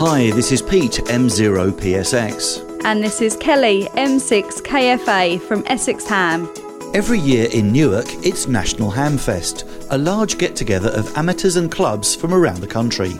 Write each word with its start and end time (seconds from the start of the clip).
Hi, 0.00 0.30
this 0.30 0.52
is 0.52 0.62
Pete, 0.62 1.00
M0PSX. 1.06 2.84
And 2.84 3.02
this 3.02 3.20
is 3.20 3.36
Kelly, 3.36 3.88
M6KFA 3.94 5.40
from 5.40 5.64
Essex 5.66 6.06
Ham. 6.06 6.48
Every 6.94 7.18
year 7.18 7.48
in 7.52 7.72
Newark, 7.72 8.06
it's 8.24 8.46
National 8.46 8.92
Ham 8.92 9.18
Fest, 9.18 9.64
a 9.90 9.98
large 9.98 10.38
get 10.38 10.54
together 10.54 10.90
of 10.90 11.12
amateurs 11.16 11.56
and 11.56 11.68
clubs 11.68 12.14
from 12.14 12.32
around 12.32 12.60
the 12.60 12.66
country. 12.68 13.10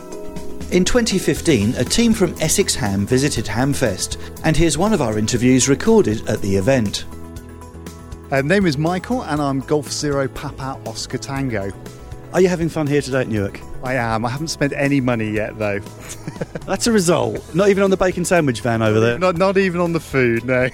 In 0.71 0.85
2015, 0.85 1.75
a 1.75 1.83
team 1.83 2.13
from 2.13 2.33
Essex 2.39 2.75
Ham 2.75 3.05
visited 3.05 3.43
Hamfest, 3.43 4.15
and 4.45 4.55
here's 4.55 4.77
one 4.77 4.93
of 4.93 5.01
our 5.01 5.17
interviews 5.19 5.67
recorded 5.67 6.25
at 6.29 6.41
the 6.41 6.55
event. 6.55 7.03
Uh, 8.31 8.41
name 8.41 8.65
is 8.65 8.77
Michael, 8.77 9.23
and 9.23 9.41
I'm 9.41 9.59
Golf 9.59 9.91
Zero 9.91 10.29
Papa 10.29 10.79
Oscar 10.85 11.17
Tango. 11.17 11.73
Are 12.31 12.41
you 12.41 12.47
having 12.47 12.69
fun 12.69 12.85
here 12.85 13.01
today 13.01 13.21
at 13.21 13.27
Newark? 13.27 13.59
I 13.83 13.95
am. 13.95 14.23
I 14.23 14.29
haven't 14.29 14.49
spent 14.49 14.71
any 14.73 15.01
money 15.01 15.31
yet, 15.31 15.57
though. 15.57 15.79
That's 16.67 16.85
a 16.85 16.91
result. 16.91 17.43
Not 17.55 17.69
even 17.69 17.81
on 17.81 17.89
the 17.89 17.97
bacon 17.97 18.23
sandwich 18.23 18.61
van 18.61 18.83
over 18.83 18.99
there. 18.99 19.17
Not, 19.17 19.35
not 19.35 19.57
even 19.57 19.81
on 19.81 19.93
the 19.93 19.99
food, 19.99 20.45
no. 20.45 20.69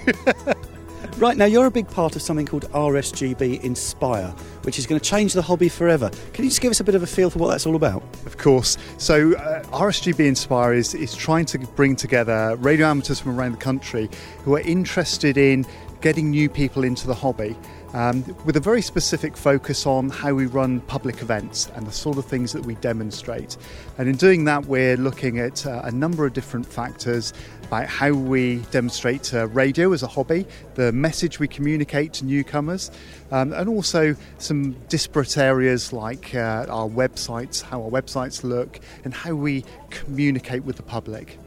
right, 1.16 1.34
now 1.34 1.46
you're 1.46 1.64
a 1.64 1.70
big 1.70 1.88
part 1.88 2.14
of 2.14 2.20
something 2.20 2.44
called 2.44 2.70
RSGB 2.72 3.64
Inspire, 3.64 4.34
which 4.64 4.78
is 4.78 4.86
going 4.86 5.00
to 5.00 5.10
change 5.10 5.32
the 5.32 5.40
hobby 5.40 5.70
forever. 5.70 6.10
Can 6.34 6.44
you 6.44 6.50
just 6.50 6.60
give 6.60 6.70
us 6.70 6.80
a 6.80 6.84
bit 6.84 6.94
of 6.94 7.02
a 7.02 7.06
feel 7.06 7.30
for 7.30 7.38
what 7.38 7.48
that's 7.48 7.64
all 7.64 7.76
about? 7.76 8.02
Of 8.26 8.36
course. 8.36 8.76
So, 8.98 9.32
uh, 9.36 9.62
RSGB 9.64 10.26
Inspire 10.26 10.74
is, 10.74 10.94
is 10.94 11.14
trying 11.14 11.46
to 11.46 11.58
bring 11.58 11.96
together 11.96 12.54
radio 12.56 12.86
amateurs 12.86 13.18
from 13.18 13.40
around 13.40 13.52
the 13.52 13.58
country 13.58 14.10
who 14.44 14.56
are 14.56 14.60
interested 14.60 15.38
in 15.38 15.64
getting 16.02 16.30
new 16.30 16.50
people 16.50 16.84
into 16.84 17.06
the 17.06 17.14
hobby 17.14 17.56
um, 17.96 18.22
with 18.44 18.56
a 18.56 18.60
very 18.60 18.82
specific 18.82 19.38
focus 19.38 19.86
on 19.86 20.10
how 20.10 20.34
we 20.34 20.44
run 20.44 20.80
public 20.80 21.22
events 21.22 21.70
and 21.74 21.86
the 21.86 21.92
sort 21.92 22.18
of 22.18 22.26
things 22.26 22.52
that 22.52 22.66
we 22.66 22.74
demonstrate. 22.76 23.56
And 23.96 24.06
in 24.06 24.16
doing 24.16 24.44
that, 24.44 24.66
we're 24.66 24.98
looking 24.98 25.38
at 25.38 25.66
uh, 25.66 25.80
a 25.82 25.90
number 25.90 26.26
of 26.26 26.34
different 26.34 26.66
factors 26.66 27.32
about 27.62 27.86
how 27.86 28.12
we 28.12 28.56
demonstrate 28.70 29.32
uh, 29.32 29.48
radio 29.48 29.94
as 29.94 30.02
a 30.02 30.06
hobby, 30.06 30.46
the 30.74 30.92
message 30.92 31.40
we 31.40 31.48
communicate 31.48 32.12
to 32.12 32.26
newcomers, 32.26 32.90
um, 33.30 33.54
and 33.54 33.66
also 33.66 34.14
some 34.36 34.72
disparate 34.90 35.38
areas 35.38 35.90
like 35.90 36.34
uh, 36.34 36.66
our 36.68 36.88
websites, 36.88 37.62
how 37.62 37.82
our 37.82 37.90
websites 37.90 38.44
look, 38.44 38.78
and 39.04 39.14
how 39.14 39.34
we 39.34 39.64
communicate 39.88 40.64
with 40.64 40.76
the 40.76 40.82
public. 40.82 41.38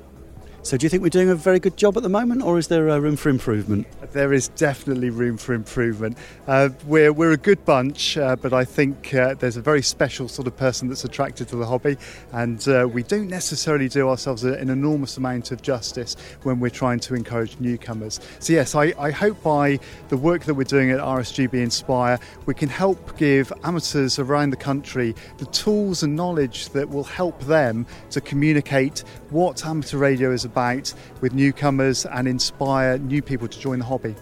So, 0.62 0.76
do 0.76 0.86
you 0.86 0.90
think 0.90 1.02
we're 1.02 1.10
doing 1.10 1.30
a 1.30 1.36
very 1.36 1.60
good 1.60 1.78
job 1.78 1.96
at 1.96 2.04
the 2.04 2.10
moment, 2.10 2.44
or 2.44 2.58
is 2.58 2.68
there 2.68 2.90
uh, 2.90 3.00
room 3.00 3.16
for 3.16 3.30
improvement? 3.30 3.88
There 4.12 4.34
is 4.34 4.50
definitely 4.50 5.10
room 5.10 5.38
for 5.38 5.54
improvement. 5.54 6.18
Uh, 6.48 6.70
we're, 6.86 7.14
we're 7.14 7.32
a 7.32 7.38
good 7.38 7.64
bunch, 7.64 8.18
uh, 8.18 8.36
but 8.36 8.52
I 8.52 8.66
think 8.66 9.14
uh, 9.14 9.36
there's 9.36 9.56
a 9.56 9.62
very 9.62 9.82
special 9.82 10.28
sort 10.28 10.48
of 10.48 10.58
person 10.58 10.90
that's 10.90 11.06
attracted 11.06 11.48
to 11.50 11.56
the 11.56 11.66
hobby, 11.66 11.98
and 12.34 12.68
uh, 12.68 12.90
we 12.92 13.04
don't 13.04 13.30
necessarily 13.30 13.88
do 13.88 14.10
ourselves 14.10 14.44
an 14.44 14.70
enormous 14.70 15.16
amount 15.16 15.52
of 15.52 15.62
justice 15.62 16.18
when 16.44 16.60
we're 16.60 16.70
trying 16.70 17.00
to 17.02 17.16
encourage 17.16 17.58
newcomers. 17.62 18.20
So, 18.40 18.52
yes, 18.52 18.76
I, 18.76 18.94
I 19.00 19.12
hope 19.12 19.42
by 19.42 19.80
the 20.10 20.18
work 20.18 20.44
that 20.44 20.56
we're 20.56 20.66
doing 20.66 20.92
at 20.92 21.00
RSGB 21.00 21.54
Inspire, 21.54 22.20
we 22.46 22.54
can 22.54 22.68
help 22.68 23.18
give 23.18 23.54
amateurs 23.64 24.20
around 24.20 24.50
the 24.50 24.58
country 24.58 25.16
the 25.38 25.46
tools 25.46 26.04
and 26.04 26.18
knowledge 26.18 26.68
that 26.70 26.90
will 26.90 27.06
help 27.06 27.40
them 27.42 27.86
to 28.10 28.20
communicate 28.20 29.06
what 29.30 29.66
amateur 29.66 29.98
radio 29.98 30.32
is 30.32 30.49
about 30.50 30.94
with 31.22 31.34
newcomers 31.34 32.06
and 32.06 32.28
inspire 32.28 32.98
new 32.98 33.22
people 33.22 33.48
to 33.48 33.60
join 33.60 33.80
the 33.80 33.86
hobby. 33.86 34.16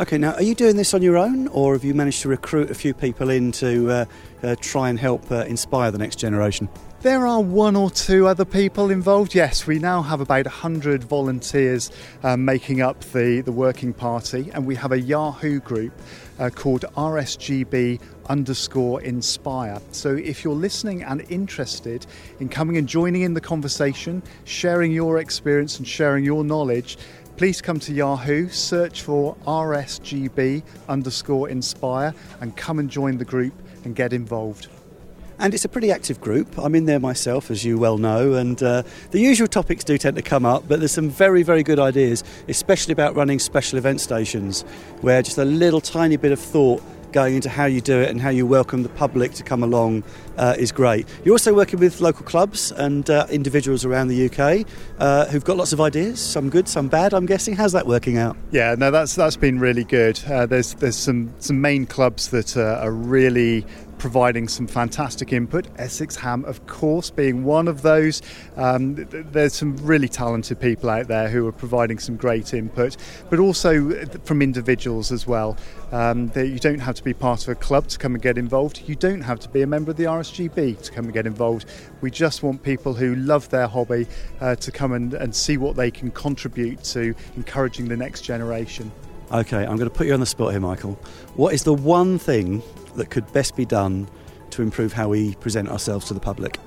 Okay, 0.00 0.16
now 0.16 0.32
are 0.34 0.42
you 0.44 0.54
doing 0.54 0.76
this 0.76 0.94
on 0.94 1.02
your 1.02 1.16
own, 1.16 1.48
or 1.48 1.72
have 1.72 1.82
you 1.82 1.92
managed 1.92 2.22
to 2.22 2.28
recruit 2.28 2.70
a 2.70 2.74
few 2.74 2.94
people 2.94 3.30
in 3.30 3.50
to 3.50 3.90
uh, 3.90 4.04
uh, 4.44 4.54
try 4.60 4.90
and 4.90 4.96
help 4.96 5.28
uh, 5.32 5.38
inspire 5.46 5.90
the 5.90 5.98
next 5.98 6.20
generation? 6.20 6.68
There 7.00 7.26
are 7.26 7.40
one 7.40 7.74
or 7.74 7.90
two 7.90 8.28
other 8.28 8.44
people 8.44 8.92
involved. 8.92 9.34
Yes, 9.34 9.66
we 9.66 9.80
now 9.80 10.02
have 10.02 10.20
about 10.20 10.44
100 10.46 11.02
volunteers 11.02 11.90
um, 12.22 12.44
making 12.44 12.80
up 12.80 13.00
the, 13.00 13.40
the 13.40 13.50
working 13.50 13.92
party, 13.92 14.52
and 14.54 14.64
we 14.66 14.76
have 14.76 14.92
a 14.92 15.00
Yahoo 15.00 15.58
group 15.58 15.92
uh, 16.38 16.50
called 16.50 16.84
RSGB 16.96 18.00
underscore 18.28 19.02
inspire. 19.02 19.80
So 19.90 20.14
if 20.14 20.44
you're 20.44 20.54
listening 20.54 21.02
and 21.02 21.24
interested 21.28 22.06
in 22.38 22.48
coming 22.48 22.76
and 22.76 22.88
joining 22.88 23.22
in 23.22 23.34
the 23.34 23.40
conversation, 23.40 24.22
sharing 24.44 24.92
your 24.92 25.18
experience 25.18 25.78
and 25.78 25.88
sharing 25.88 26.24
your 26.24 26.44
knowledge, 26.44 26.98
please 27.38 27.62
come 27.62 27.78
to 27.78 27.92
Yahoo, 27.92 28.48
search 28.48 29.02
for 29.02 29.36
RSGB 29.46 30.60
underscore 30.88 31.48
inspire, 31.48 32.12
and 32.40 32.56
come 32.56 32.80
and 32.80 32.90
join 32.90 33.16
the 33.16 33.24
group 33.24 33.54
and 33.84 33.94
get 33.94 34.12
involved. 34.12 34.66
And 35.38 35.54
it's 35.54 35.64
a 35.64 35.68
pretty 35.68 35.92
active 35.92 36.20
group. 36.20 36.58
I'm 36.58 36.74
in 36.74 36.86
there 36.86 36.98
myself, 36.98 37.48
as 37.52 37.64
you 37.64 37.78
well 37.78 37.96
know, 37.96 38.34
and 38.34 38.60
uh, 38.60 38.82
the 39.12 39.20
usual 39.20 39.46
topics 39.46 39.84
do 39.84 39.96
tend 39.96 40.16
to 40.16 40.22
come 40.22 40.44
up, 40.44 40.66
but 40.66 40.80
there's 40.80 40.90
some 40.90 41.10
very, 41.10 41.44
very 41.44 41.62
good 41.62 41.78
ideas, 41.78 42.24
especially 42.48 42.90
about 42.90 43.14
running 43.14 43.38
special 43.38 43.78
event 43.78 44.00
stations, 44.00 44.62
where 45.00 45.22
just 45.22 45.38
a 45.38 45.44
little 45.44 45.80
tiny 45.80 46.16
bit 46.16 46.32
of 46.32 46.40
thought 46.40 46.82
going 47.12 47.34
into 47.34 47.48
how 47.48 47.64
you 47.64 47.80
do 47.80 48.00
it 48.00 48.10
and 48.10 48.20
how 48.20 48.30
you 48.30 48.46
welcome 48.46 48.82
the 48.82 48.88
public 48.90 49.32
to 49.32 49.42
come 49.42 49.62
along 49.62 50.04
uh, 50.36 50.54
is 50.58 50.72
great. 50.72 51.06
You're 51.24 51.34
also 51.34 51.54
working 51.54 51.80
with 51.80 52.00
local 52.00 52.24
clubs 52.24 52.72
and 52.72 53.08
uh, 53.10 53.26
individuals 53.30 53.84
around 53.84 54.08
the 54.08 54.26
UK 54.26 54.66
uh, 54.98 55.26
who've 55.26 55.44
got 55.44 55.56
lots 55.56 55.72
of 55.72 55.80
ideas, 55.80 56.20
some 56.20 56.50
good, 56.50 56.68
some 56.68 56.88
bad. 56.88 57.12
I'm 57.12 57.26
guessing. 57.26 57.56
How's 57.56 57.72
that 57.72 57.86
working 57.86 58.18
out? 58.18 58.36
Yeah, 58.50 58.74
no, 58.78 58.90
that's 58.90 59.14
that's 59.14 59.36
been 59.36 59.58
really 59.58 59.84
good. 59.84 60.20
Uh, 60.26 60.46
there's 60.46 60.74
there's 60.74 60.96
some 60.96 61.32
some 61.38 61.60
main 61.60 61.86
clubs 61.86 62.28
that 62.28 62.56
are 62.56 62.92
really 62.92 63.64
providing 63.98 64.48
some 64.48 64.66
fantastic 64.66 65.32
input. 65.32 65.66
Essex 65.76 66.16
Ham, 66.16 66.44
of 66.44 66.66
course, 66.66 67.10
being 67.10 67.44
one 67.44 67.68
of 67.68 67.82
those. 67.82 68.22
Um, 68.56 68.94
there's 69.08 69.54
some 69.54 69.76
really 69.78 70.08
talented 70.08 70.60
people 70.60 70.88
out 70.90 71.08
there 71.08 71.28
who 71.28 71.46
are 71.46 71.52
providing 71.52 71.98
some 71.98 72.16
great 72.16 72.54
input, 72.54 72.96
but 73.30 73.38
also 73.38 73.90
from 74.24 74.42
individuals 74.42 75.12
as 75.12 75.26
well. 75.26 75.56
Um, 75.90 76.30
you 76.36 76.58
don't 76.58 76.80
have 76.80 76.94
to 76.96 77.04
be 77.04 77.14
part 77.14 77.42
of 77.42 77.48
a 77.48 77.54
club 77.54 77.88
to 77.88 77.98
come 77.98 78.14
and 78.14 78.22
get 78.22 78.38
involved. 78.38 78.82
You 78.86 78.94
don't 78.94 79.22
have 79.22 79.40
to 79.40 79.48
be 79.48 79.62
a 79.62 79.66
member 79.66 79.90
of 79.90 79.96
the 79.96 80.04
RSGB 80.04 80.82
to 80.82 80.92
come 80.92 81.06
and 81.06 81.14
get 81.14 81.26
involved. 81.26 81.66
We 82.00 82.10
just 82.10 82.42
want 82.42 82.62
people 82.62 82.94
who 82.94 83.14
love 83.14 83.48
their 83.48 83.66
hobby 83.66 84.06
uh, 84.40 84.54
to 84.56 84.70
come 84.70 84.92
and, 84.92 85.14
and 85.14 85.34
see 85.34 85.56
what 85.56 85.76
they 85.76 85.90
can 85.90 86.10
contribute 86.10 86.84
to 86.84 87.14
encouraging 87.36 87.88
the 87.88 87.96
next 87.96 88.22
generation. 88.22 88.92
Okay, 89.30 89.58
I'm 89.58 89.76
going 89.76 89.90
to 89.90 89.90
put 89.90 90.06
you 90.06 90.14
on 90.14 90.20
the 90.20 90.26
spot 90.26 90.52
here, 90.52 90.60
Michael. 90.60 90.92
What 91.34 91.52
is 91.52 91.62
the 91.62 91.74
one 91.74 92.18
thing 92.18 92.62
that 92.94 93.10
could 93.10 93.30
best 93.34 93.56
be 93.56 93.66
done 93.66 94.08
to 94.50 94.62
improve 94.62 94.94
how 94.94 95.10
we 95.10 95.34
present 95.34 95.68
ourselves 95.68 96.06
to 96.06 96.14
the 96.14 96.20
public? 96.20 96.58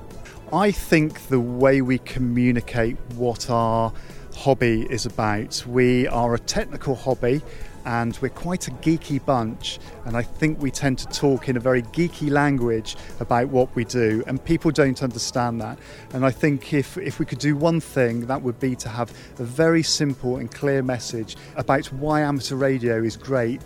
I 0.54 0.70
think 0.70 1.28
the 1.30 1.40
way 1.40 1.82
we 1.82 1.98
communicate 1.98 2.98
what 3.16 3.50
our 3.50 3.92
hobby 4.36 4.86
is 4.92 5.08
about. 5.08 5.66
We 5.66 6.08
are 6.10 6.36
a 6.36 6.40
technical 6.40 6.94
hobby 6.94 7.42
and 7.86 8.18
we're 8.22 8.30
quite 8.30 8.68
a 8.68 8.72
geeky 8.72 9.24
bunch 9.26 9.80
and 10.06 10.16
I 10.16 10.22
think 10.22 10.62
we 10.62 10.72
tend 10.72 11.00
to 11.00 11.08
talk 11.08 11.50
in 11.50 11.58
a 11.58 11.60
very 11.60 11.84
geeky 11.84 12.30
language 12.30 12.96
about 13.20 13.50
what 13.50 13.74
we 13.76 13.86
do 13.86 14.24
and 14.28 14.44
people 14.44 14.72
don't 14.72 15.02
understand 15.02 15.62
that 15.62 15.78
and 16.14 16.26
I 16.26 16.32
think 16.32 16.74
if, 16.74 16.98
if 16.98 17.20
we 17.20 17.26
could 17.26 17.40
do 17.40 17.56
one 17.56 17.80
thing 17.80 18.28
that 18.28 18.42
would 18.42 18.60
be 18.60 18.76
to 18.78 18.90
have 18.90 19.12
a 19.40 19.44
very 19.44 19.84
simple 19.84 20.38
and 20.38 20.52
clear 20.52 20.82
message 20.82 21.38
about 21.56 21.86
why 21.94 22.22
amateur 22.22 22.56
radio 22.56 23.02
is 23.02 23.18
great 23.18 23.62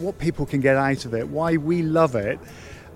what 0.00 0.18
people 0.18 0.46
can 0.46 0.60
get 0.60 0.76
out 0.76 1.04
of 1.04 1.14
it, 1.14 1.28
why 1.28 1.56
we 1.56 1.82
love 1.82 2.14
it, 2.14 2.38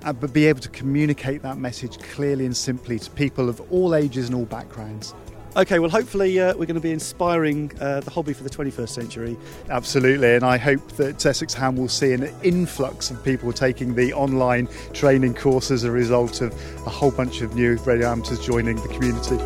uh, 0.04 0.12
but 0.12 0.32
be 0.32 0.46
able 0.46 0.60
to 0.60 0.68
communicate 0.68 1.42
that 1.42 1.58
message 1.58 1.98
clearly 1.98 2.44
and 2.44 2.56
simply 2.56 2.98
to 2.98 3.10
people 3.10 3.48
of 3.48 3.60
all 3.72 3.94
ages 3.94 4.26
and 4.26 4.34
all 4.34 4.44
backgrounds. 4.44 5.14
Okay, 5.54 5.78
well, 5.78 5.90
hopefully, 5.90 6.40
uh, 6.40 6.54
we're 6.54 6.66
going 6.66 6.74
to 6.74 6.80
be 6.80 6.92
inspiring 6.92 7.70
uh, 7.80 8.00
the 8.00 8.10
hobby 8.10 8.32
for 8.32 8.42
the 8.42 8.50
21st 8.50 8.88
century. 8.88 9.36
Absolutely, 9.68 10.34
and 10.34 10.44
I 10.44 10.56
hope 10.56 10.86
that 10.92 11.24
Essex 11.24 11.52
Ham 11.54 11.76
will 11.76 11.88
see 11.88 12.12
an 12.12 12.32
influx 12.42 13.10
of 13.10 13.22
people 13.22 13.52
taking 13.52 13.94
the 13.94 14.12
online 14.14 14.68
training 14.92 15.34
course 15.34 15.70
as 15.70 15.84
a 15.84 15.90
result 15.90 16.40
of 16.40 16.52
a 16.86 16.90
whole 16.90 17.10
bunch 17.10 17.42
of 17.42 17.54
new 17.54 17.76
radio 17.84 18.10
amateurs 18.10 18.40
joining 18.40 18.76
the 18.76 18.88
community. 18.88 19.36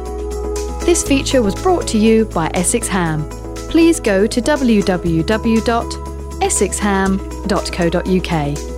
This 0.86 1.02
feature 1.02 1.42
was 1.42 1.56
brought 1.56 1.88
to 1.88 1.98
you 1.98 2.26
by 2.26 2.50
Essex 2.54 2.86
Ham. 2.86 3.28
Please 3.69 3.98
go 3.98 4.26
to 4.26 4.40
www 4.40 6.06
essexham.co.uk. 6.40 8.75